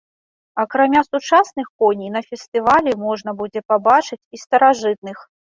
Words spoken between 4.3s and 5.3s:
і старажытных.